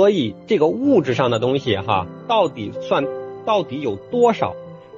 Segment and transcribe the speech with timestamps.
[0.00, 3.04] 所以这个物质上的东西哈，到底算
[3.44, 4.56] 到底有多少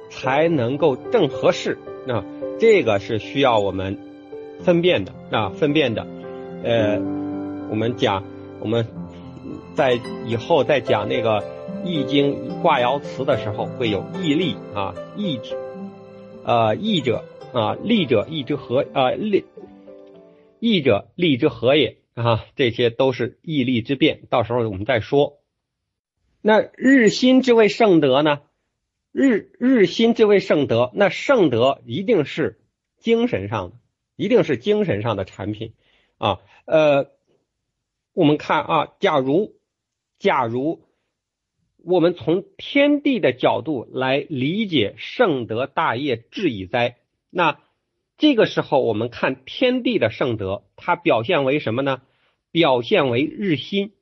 [0.09, 1.77] 才能够正合适？
[2.07, 2.23] 那
[2.57, 3.97] 这个是需要我们
[4.61, 6.07] 分辨的啊，分辨的。
[6.63, 7.01] 呃，
[7.69, 8.23] 我们讲
[8.61, 8.87] 我们
[9.75, 11.41] 在以后再讲那个
[11.83, 15.37] 《易经》卦爻辞的时候，会有易利啊，义
[16.45, 19.43] 呃义者啊，利者义之和啊利
[20.61, 21.97] 义者利之和也。
[22.13, 25.39] 啊，这些都是义利之变，到时候我们再说。
[26.41, 28.41] 那日新之谓圣德呢？
[29.11, 32.59] 日日新之谓圣德，那圣德一定是
[32.97, 33.77] 精神上的，
[34.15, 35.73] 一定是精神上的产品
[36.17, 36.39] 啊。
[36.65, 37.11] 呃，
[38.13, 39.55] 我们看啊，假如
[40.19, 40.83] 假如
[41.77, 46.97] 我们从天地的角度来理解圣德大业至矣哉，
[47.29, 47.59] 那。
[48.23, 52.03] 这个时候，我们看天地的圣德，它表现为什么呢？
[52.51, 53.95] 表现为日新。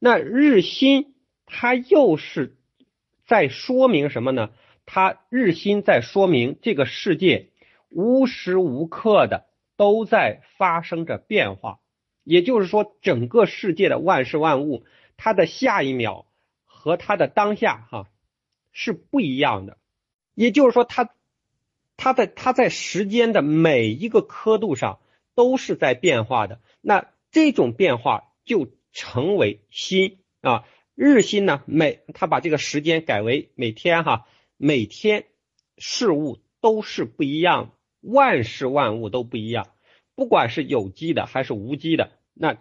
[0.00, 2.56] 那日新，它又是
[3.24, 4.50] 在说明什么呢？
[4.84, 7.50] 它日新在说明这个世界
[7.88, 11.78] 无时无刻的都在发生着变化。
[12.24, 14.84] 也就是说，整个世界的万事万物，
[15.16, 16.26] 它的下一秒
[16.64, 18.08] 和它的当下，哈，
[18.72, 19.78] 是不一样的。
[20.34, 21.10] 也就是说，它。
[21.96, 25.00] 它在它在时间的每一个刻度上
[25.34, 35.26] 都是在变化的，那这种变化就成为新啊，日新呢每它把这个时间改为每天哈，每天
[35.78, 39.68] 事物都是不一样，万事万物都不一样，
[40.14, 42.58] 不管是有机的还是无机的，那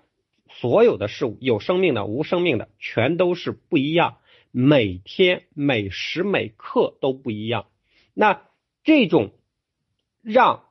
[0.49, 4.17] 所有的事物有生命的无生命的全都是不一样，
[4.51, 7.67] 每天每时每刻都不一样，
[8.13, 8.41] 那。
[8.85, 9.31] 这种
[10.21, 10.63] 让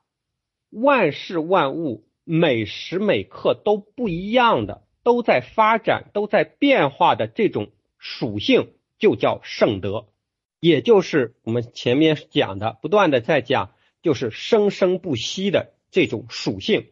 [0.71, 10.07] 万事万物每时每刻都不一样的，都在发展、都在变化的这种属性，就叫圣德，
[10.61, 16.87] 也就是我们前面讲的，不断的在讲，就是生生不息的这种属性，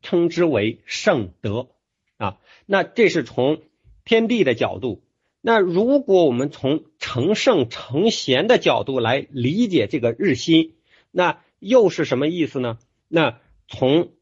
[0.00, 1.68] 称之为圣德
[2.16, 2.40] 啊。
[2.64, 3.60] 那这是从
[4.06, 5.04] 天地的角度。
[5.44, 10.76] 那如果我们从成圣成贤的角度来理解这个日新，
[11.10, 12.78] 那又是什么意思呢？
[13.08, 14.12] 那从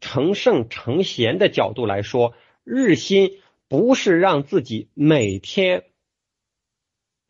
[0.00, 5.84] 成圣成贤的角度来说，日新不是让自己每天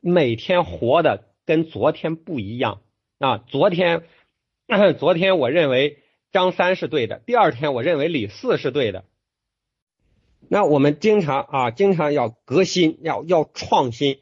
[0.00, 2.82] 每天活的跟昨天不一样
[3.18, 3.38] 啊。
[3.38, 4.04] 昨天
[4.98, 5.98] 昨天我认为
[6.30, 9.04] 张三是对的，第二天我认为李四是对的。
[10.48, 14.20] 那我们经常啊，经常要革新，要要创新，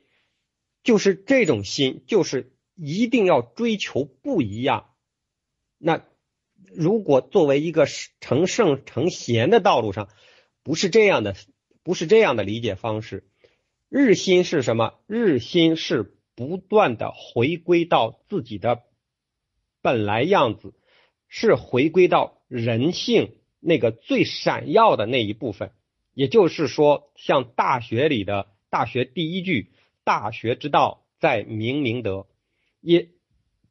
[0.83, 4.91] 就是这种新，就是一定要追求不一样。
[5.79, 6.05] 那
[6.75, 7.87] 如果作为一个
[8.21, 10.09] 成圣成贤的道路上，
[10.63, 11.35] 不是这样的，
[11.83, 13.27] 不是这样的理解方式。
[13.89, 15.01] 日新是什么？
[15.07, 18.83] 日新是不断的回归到自己的
[19.81, 20.75] 本来样子，
[21.27, 25.73] 是回归到人性那个最闪耀的那一部分。
[26.19, 29.71] 也就是说，像大学里的大学第一句
[30.03, 32.27] “大学之道，在明明德”，
[32.83, 33.11] 也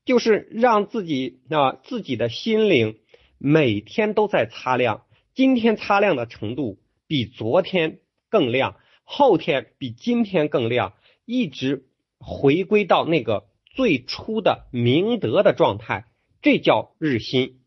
[0.06, 3.00] 就是让自己啊自己的心灵
[3.38, 5.03] 每天都在擦亮。
[5.35, 8.00] 今天擦亮的程度比昨天
[8.30, 10.94] 更亮，后天比今天更亮，
[11.25, 16.06] 一直回归到那个最初的明德的状态，
[16.41, 17.59] 这叫日新。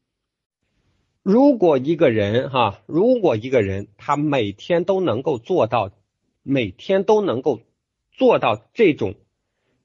[1.22, 5.91] 如果一个人哈，如果一个人他每天都能够做到，
[6.42, 7.60] 每天都能够
[8.10, 9.14] 做到这种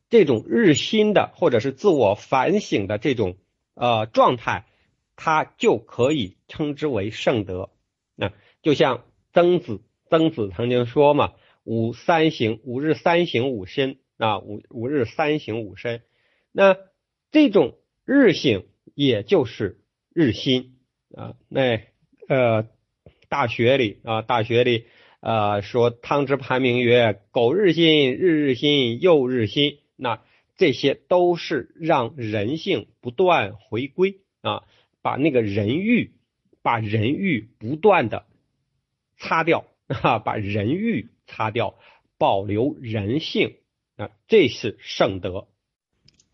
[0.10, 3.36] 这种日新的或者是自我反省的这种
[3.74, 4.66] 呃状态，
[5.18, 7.70] 他就可以称之为圣德。
[8.16, 8.32] 那
[8.62, 9.04] 就像
[9.34, 11.34] 曾子，曾子曾经说嘛
[11.66, 16.02] ：“五三省，五日三省吾身啊，五五日三省吾身。”
[16.54, 16.78] 那
[17.30, 18.64] 这种日省
[18.94, 19.82] 也就是
[20.14, 20.75] 日新。
[21.16, 21.82] 啊，那
[22.28, 22.68] 呃，
[23.30, 24.86] 大学里啊，大学里
[25.22, 30.22] 啊，说汤之盘名曰：“苟日新，日日新，又日新。”那
[30.58, 34.64] 这些都是让人性不断回归啊，
[35.02, 36.12] 把那个人欲，
[36.62, 38.26] 把人欲不断的
[39.18, 41.76] 擦掉啊，把人欲擦掉，
[42.18, 43.56] 保留人性
[43.96, 45.48] 啊，这是圣德。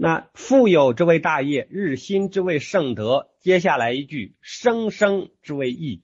[0.03, 3.30] 那富有之谓大业，日新之谓圣德。
[3.39, 6.01] 接下来一句，生生之谓义。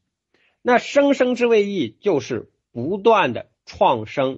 [0.62, 4.38] 那生生之谓义，就是不断的创生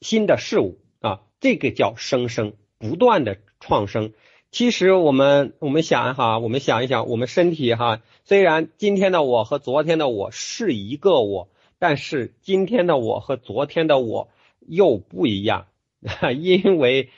[0.00, 4.12] 新的事物啊，这个叫生生，不断的创生。
[4.52, 11.48] 其实我们我们想哈，我们想一想，我们身体哈，虽然今天的我和昨天的我是一个我，
[11.80, 14.28] 但是今天的我和昨天的我
[14.60, 15.66] 又不一样，
[16.38, 17.10] 因为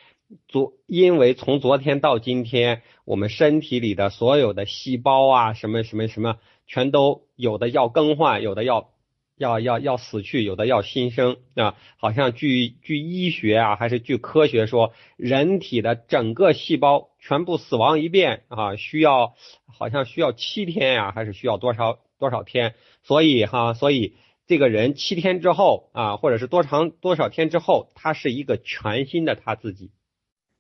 [0.49, 8.91] 昨因为从昨天到今天，我们身体里的所有的细胞啊，什么什么什么，全都有的要更换，有的要。
[9.39, 11.77] 要要要死去，有的要新生啊！
[11.99, 19.35] 好像据据医学啊，还是据科学说，人体的整个细胞全部死亡一遍啊，需要
[19.67, 22.77] 好像需要七天呀，还是需要多少多少天？
[23.03, 24.15] 所以哈，所以
[24.47, 29.91] 这个人七天之后啊，或者是多长多少天之后，他是一个全新的他自己。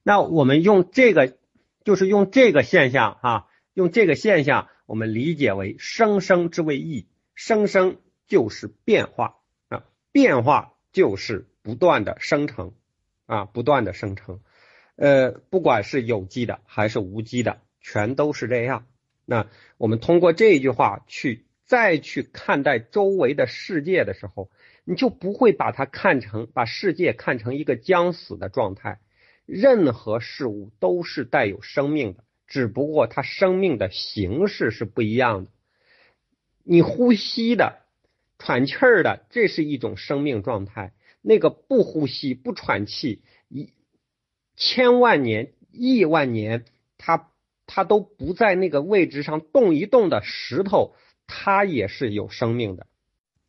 [0.07, 1.37] 那我们用这个，
[1.83, 7.97] 就是用这个现象哈，用这个现象，我们理解为生生之谓异，生生。
[8.29, 9.37] 就是变化
[9.69, 12.73] 啊，变化就是不断的生成
[13.25, 14.41] 啊，不断的生成，
[14.97, 18.85] 呃，不管是有机的还是无机的，全都是这样。
[19.25, 19.47] 那
[19.79, 24.51] 我们通过这一句话去再去看待周围的世界的时候，
[24.83, 28.99] 你就不会把它看成把世界看成一个将死的状态。
[29.47, 35.51] 任何事物都是带有生命的，只不过它生命的形式是不一样的。
[36.63, 37.81] 你呼吸的。
[38.39, 40.93] 喘气儿的，这是一种生命状态。
[41.23, 43.73] 那个不呼吸、不喘气，一
[44.57, 46.67] 千万年、亿万年，
[46.99, 47.31] 它
[47.65, 50.95] 它都不在那个位置上动一动的石头，
[51.27, 52.87] 它也是有生命的。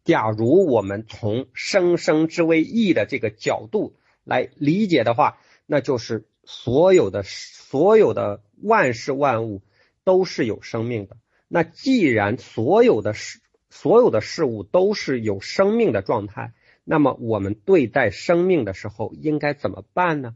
[0.05, 9.61] 假如我们从生生之为义的这个角度来理解的话，那就是所有的所有的万事万物
[10.03, 11.17] 都是有生命的。
[11.47, 16.53] 那既然所有的事，所有的事物都是有生命的状态，
[16.83, 20.35] 那么我们对待生命的时候应该怎么办呢？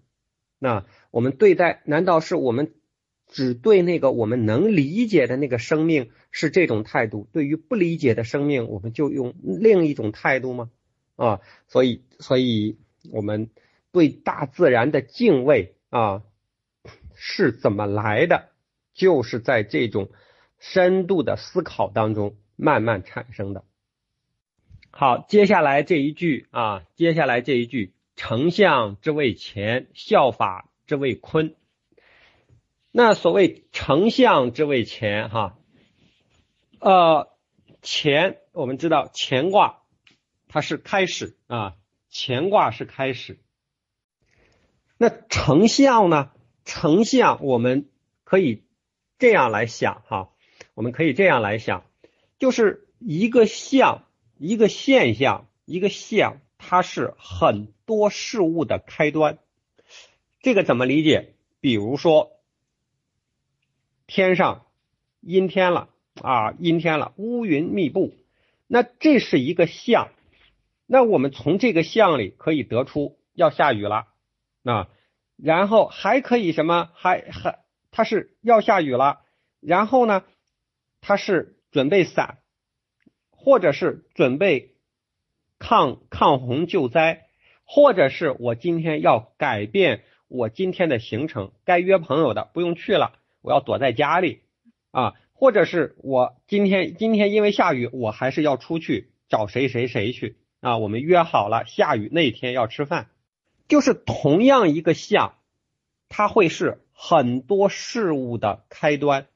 [0.59, 2.73] 那我们对待，难道是我们
[3.27, 7.27] 只对那个我们能理解的那个生命是这种态度？
[7.31, 10.69] 对于不理解的生命，我们就用另一种态度吗？
[11.15, 12.77] 啊，所以，所以
[13.11, 13.49] 我们
[13.91, 16.23] 对大自然的敬畏啊
[17.15, 18.49] 是怎么来的？
[18.93, 20.09] 就是在这种
[20.59, 22.35] 深度的思考当中。
[22.57, 23.63] 慢慢产生的。
[24.91, 31.55] 好，接下来这一句啊，接下来这一句，丞相之谓乾，效法之谓坤。
[32.91, 35.57] 那所谓丞相之谓乾，哈，
[36.79, 37.31] 呃，
[37.81, 39.81] 乾，我们知道乾卦
[40.47, 41.77] 它是开始啊，
[42.11, 43.39] 乾卦是开始。
[45.01, 46.29] 那成像呢？
[46.63, 47.89] 成像我们
[48.23, 48.61] 可以
[49.17, 50.29] 这样来想哈，
[50.75, 51.85] 我们可以这样来想。
[52.37, 54.03] 就是一个像，
[54.37, 59.39] 一个现象，一个像，它是很多事物的开端。
[60.39, 61.33] 这个怎么理解？
[61.61, 62.33] 比如说，
[64.05, 64.67] 天上
[65.19, 65.89] 阴天了
[66.21, 68.13] 啊，阴天了，乌云密布，
[68.67, 70.11] 那这是一个象。
[70.85, 74.09] 那我们从这个象里可以得出要下雨了
[74.63, 74.89] 啊，
[75.37, 76.89] 然后还可以什么？
[76.93, 77.59] 还还
[77.91, 79.21] 它是要下雨了，
[79.59, 80.23] 然后呢，
[80.99, 81.57] 它是。
[81.71, 82.39] 准备伞，
[83.29, 84.75] 或者是准备
[85.57, 87.27] 抗抗洪救灾，
[87.63, 94.41] 或者是我今天要改变我今天的行程，该约朋友的不用去了，我要躲在家里
[94.91, 103.11] 啊，或者是我今天今天因为下雨，我还是要出去找谁谁谁去啊，我们约好了下雨那天要吃饭，
[103.71, 105.37] 就是同样一个象，
[106.09, 109.27] 它会是很多事物的开端。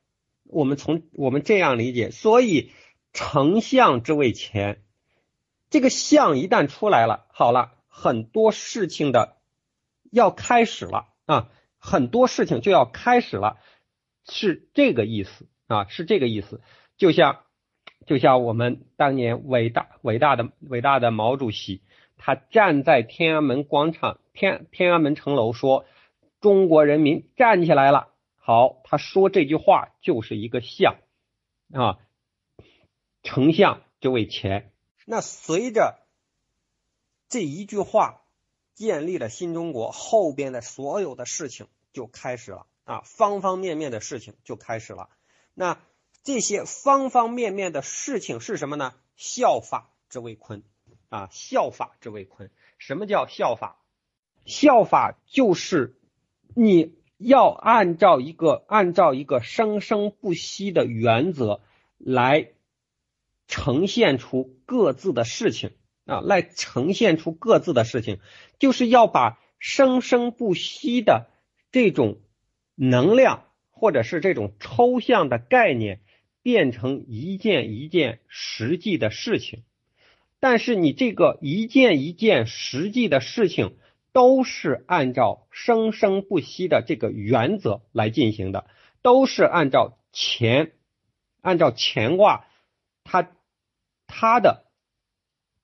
[0.43, 2.73] 我们从我们这样理解，所以
[3.13, 4.79] 丞相之谓乾，
[5.69, 9.37] 这个相一旦出来了，好了，很多事情的
[10.11, 13.57] 要开始了啊，很多事情就要开始了，
[14.29, 16.59] 是这个意思啊，是这个意思。
[16.97, 17.43] 就像
[18.05, 21.83] 就像我们当年伟大伟大的伟大的毛主席，
[22.17, 25.85] 他站在天安门广场天天安门城楼说
[26.41, 30.97] ：“中国人民站起来了。”好，他说这句话就是一个相
[31.73, 31.97] 啊，
[33.23, 34.71] 丞相就为钱。
[35.05, 35.99] 那随着
[37.27, 38.21] 这一句话
[38.75, 45.09] 建立了新中国，后边的所有的事情就开始了啊，方方面面的事情就开始了。
[45.55, 45.79] 那
[46.21, 48.93] 这些方方面面的事情是什么呢？
[49.15, 50.61] 效法之谓坤
[51.09, 52.49] 啊，效法之谓坤。
[52.77, 53.79] 什么叫效法？
[54.45, 55.97] 效法就是
[56.55, 56.95] 你。
[57.17, 61.61] 要按照一个按照一个生生不息的原则
[61.97, 62.49] 来
[63.47, 65.71] 呈现出各自的事情
[66.05, 68.19] 啊，来呈现出各自的事情，
[68.59, 71.29] 就是要把生生不息的
[71.71, 72.19] 这种
[72.75, 76.01] 能量或者是这种抽象的概念
[76.41, 79.63] 变成一件一件实际的事情。
[80.47, 83.77] 但是你这个一件一件实际的事情，
[84.13, 88.67] 都是按照生生不息的这个原则来进行的，
[89.01, 90.71] 都是按照乾，
[91.41, 92.45] 按照乾卦，
[93.03, 93.31] 它
[94.05, 94.65] 它的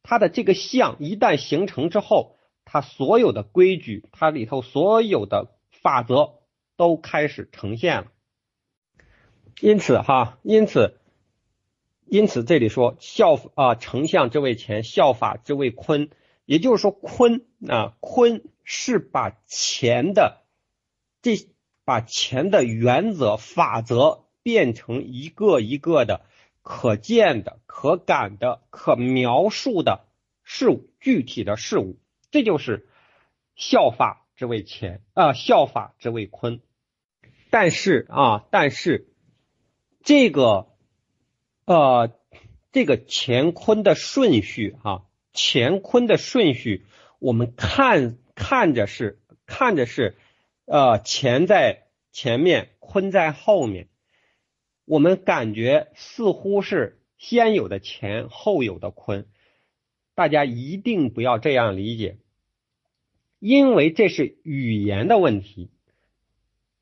[0.02, 2.36] 它的这个象一旦形成之后，
[2.66, 6.40] 它所有的规矩，它里头所有的法则
[6.76, 8.08] 都开始呈现了。
[9.60, 10.98] 因此哈，因此。
[12.12, 16.10] 因此，这里说效啊，丞相之谓乾，效法之谓坤。
[16.44, 20.42] 也就是说，坤啊，坤是把钱的
[21.22, 21.38] 这
[21.86, 26.26] 把钱的原则法则变成一个一个的
[26.62, 30.06] 可见的、可感的、可描述的
[30.44, 31.98] 事物，具体的事物。
[32.30, 32.90] 这就是
[33.56, 36.60] 效法之谓乾啊，效法之谓坤。
[37.50, 39.08] 但是啊，但是
[40.04, 40.68] 这个。
[41.72, 42.12] 呃，
[42.74, 46.86] 这个乾坤的顺序哈，乾坤的顺序，
[47.18, 50.18] 我们看看着是看着是，
[50.66, 53.88] 呃，乾在前面，坤在后面，
[54.84, 59.26] 我们感觉似乎是先有的乾，后有的坤，
[60.14, 62.18] 大家一定不要这样理解，
[63.40, 65.70] 因为这是语言的问题，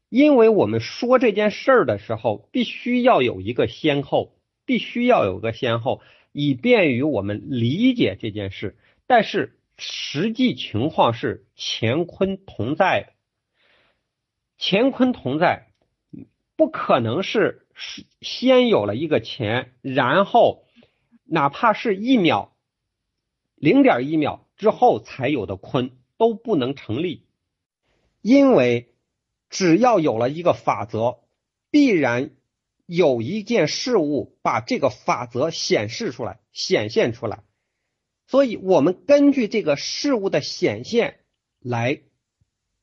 [0.10, 4.34] 因为我们说这件事儿的时候，必须要有一个先后。
[4.70, 6.00] 必须要有个先后，
[6.32, 8.78] 以便于我们理解这件事。
[9.08, 13.16] 但是实际情况是乾坤同在，
[14.60, 15.72] 乾坤同在，
[16.56, 17.66] 不可能是
[18.22, 20.68] 先有了一个乾，然后
[21.24, 22.56] 哪怕是一秒、
[23.56, 27.26] 零点一秒之后才有的坤都不能成立，
[28.22, 28.94] 因为
[29.50, 31.22] 只要有了一个法则，
[31.72, 32.36] 必然。
[32.92, 37.44] 有一件事物把这个法则显示出来、显现出来，
[38.26, 41.20] 所以我们根据这个事物的显现
[41.60, 42.02] 来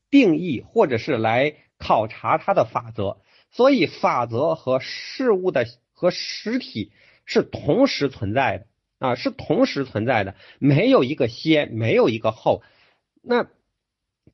[0.09, 3.21] 定义，或者是来考察它的法则。
[3.51, 6.93] 所以法则和事物的和实体
[7.25, 8.67] 是同时存在的
[8.99, 12.63] 啊，是同时存在的，没有一个先，没有一个后。
[13.21, 13.49] 那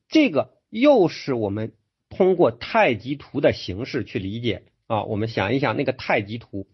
[0.06, 1.74] 这个又是我们
[2.10, 4.62] 通过太极图的形式去理解。
[4.86, 6.66] 啊，我们想一想那个太极图，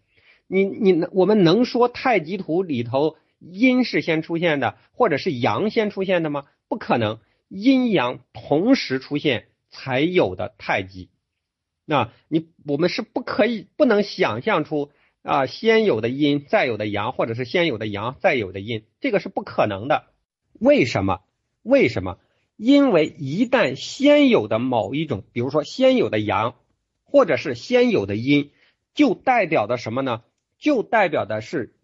[0.47, 6.45] 你你我们能说太极图里头阴是先出现的，或者是阳先出现的吗？
[6.67, 11.09] 不可能，阴阳同时出现才有的太极。
[11.85, 14.91] 那你我们是不可以不能想象出
[15.23, 20.07] 啊先有的阴再有的阳，或者是先有的阳再有的阴，这个是不可能的。
[20.59, 21.21] 为什么？
[21.63, 22.17] 为什么？
[22.57, 26.55] 因为一旦先有的某一种，比如说先有的阳。
[27.11, 28.51] 或者是先有的阴，
[28.93, 30.23] 就代表的什么呢？
[30.57, 31.75] 就代表的是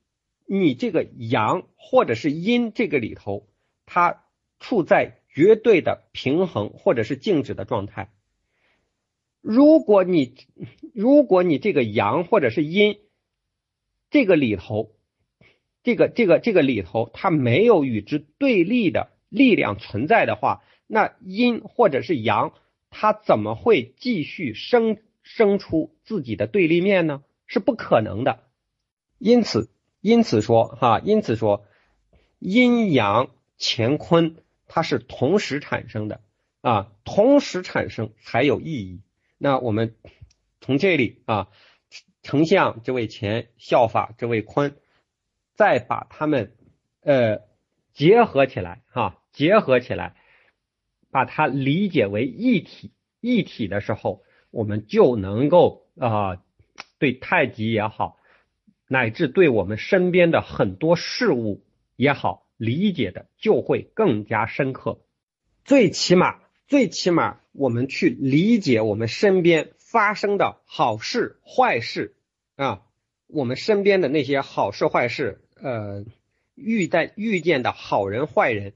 [0.45, 3.47] 你这个阳或者是阴这个里头，
[3.85, 4.23] 它
[4.59, 8.09] 处在绝对的平衡或者是静止的状态。
[9.41, 10.35] 如果你
[10.93, 12.99] 如果你这个阳或者是阴
[14.09, 14.95] 这个里头，
[15.83, 22.53] 这个这个这个里头它没有与之对立的力量存在的话，那阴或者是阳
[22.89, 24.97] 它怎么会继续生？
[25.27, 28.45] 生出自己的对立面呢，是不可能的。
[29.19, 29.69] 因此，
[29.99, 31.65] 因此说哈，因此说
[32.39, 33.29] 阴阳
[33.59, 36.21] 乾坤它是同时产生的
[36.61, 39.01] 啊，同时产生才有意义。
[39.37, 39.97] 那我们
[40.61, 41.49] 从这里啊，
[42.23, 44.77] 丞相这位乾，效法这位坤，
[45.55, 46.55] 再把他们
[47.01, 47.41] 呃
[47.93, 50.15] 结合起来哈，结合起来，
[51.11, 54.23] 把它理解为一体一体的时候。
[54.49, 56.41] 我们就能够啊，
[56.99, 58.17] 对太极也好，
[58.87, 61.63] 乃至对我们身边的很多事物
[61.95, 65.01] 也好，理解的就会更加深刻。
[65.65, 72.15] 最起码，最起码，我们去理解我们身边发生的好事坏事
[72.55, 72.83] 啊，
[73.27, 76.05] 我们身边的那些好事坏事，呃，
[76.55, 78.73] 遇在遇见的好人坏人。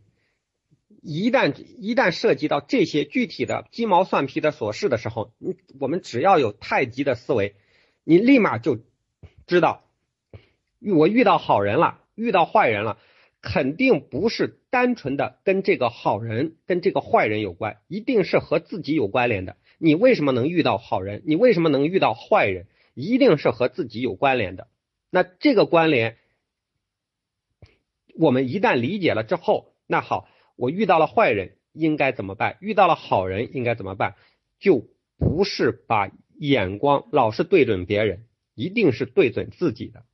[1.01, 7.55] 一旦一旦涉及到这些具体的鸡毛蒜皮的琐事的时候，你我们只要有太极的思维，
[8.03, 8.77] 你立马就
[9.47, 9.83] 知道，
[10.79, 12.99] 我遇到好人了，遇到坏人了，
[13.41, 19.57] 肯定不是单纯的跟这个好人跟这个坏人有关，一定是和自己有关联的。
[19.79, 21.23] 你为什么能遇到好人？
[21.25, 22.67] 你为什么能遇到坏人？
[22.93, 24.67] 一定是和自己有关联的。
[25.09, 26.17] 那这个关联，
[28.19, 30.29] 我们一旦理解了之后，那好。
[30.61, 32.57] 我遇到了坏人，应该怎么办？
[32.61, 34.13] 遇到了好人，应该怎么办？
[34.59, 34.87] 就
[35.17, 40.05] 不是把眼光老是对准别人，一定是对准自己的。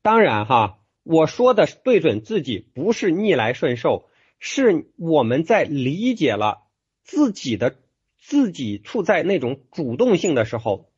[0.00, 6.62] 当然哈，我说的对准自己，不是逆来顺受，是我们在理解了
[7.02, 7.76] 自己的
[8.18, 10.90] 自己处在那种主动性的时候，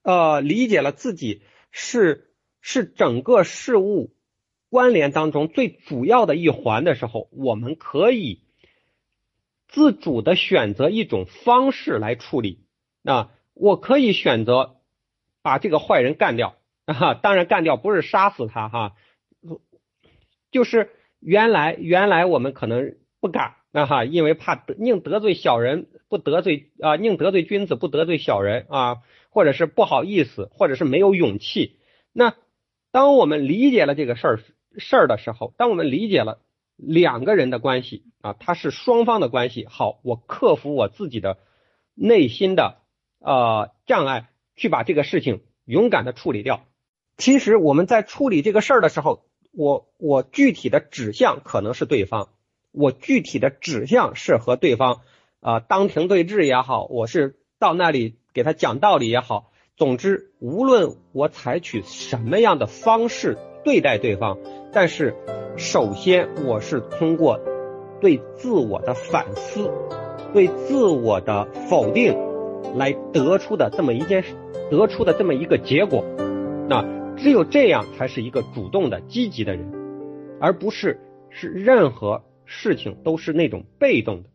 [0.00, 4.14] 呃，理解了自己是是整个事物
[4.74, 8.40] 关联当中最主要的一环的时候，我们可以
[9.68, 12.66] 自主的选择一种方式来处理。
[13.00, 14.80] 那我可以选择
[15.44, 18.96] 把这个坏人干掉啊，当然干掉不是杀死他哈。
[20.50, 20.90] 就是
[21.20, 28.96] 原来原来我们可能不敢啊哈，因为怕得宁得罪小人不得罪啊，宁得罪君子不得罪小人啊，
[29.30, 31.78] 或者是不好意思，或者是没有勇气。
[32.12, 32.34] 那
[32.90, 34.40] 当我们理解了这个事儿
[34.78, 36.40] 事儿的时候，当我们理解了
[36.76, 39.66] 两个人的关系啊，他是双方的关系。
[39.68, 41.38] 好，我克服我自己的
[41.94, 42.78] 内心的
[43.18, 46.64] 呃障碍，去把这个事情勇敢的处理掉。
[47.16, 49.24] 其实我们在处理这个事儿的时候。
[49.56, 52.30] 我我具体的指向可能是对方，
[52.72, 55.02] 我具体的指向是和对方
[55.38, 64.38] 啊当庭对质也好，我是到那里给他讲道理也好，总之无论我采取什么样的方式对待对方，
[64.72, 65.14] 但是
[65.56, 67.40] 首先我是通过
[68.00, 69.70] 对自我的反思、
[70.32, 72.16] 对自我的否定
[72.76, 74.34] 来得出的这么一件事，
[74.70, 76.04] 得出的这么一个结果，
[76.68, 77.02] 那。
[77.16, 79.70] 只有这样才是一个主动的、积极的人，
[80.40, 80.98] 而不是
[81.30, 84.30] 是任何事情都是那种被动的。